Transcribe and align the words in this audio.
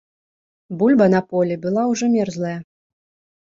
Бульба 0.79 1.07
на 1.15 1.19
полі 1.33 1.57
была 1.67 1.83
ўжо 1.91 2.05
мерзлая. 2.15 2.55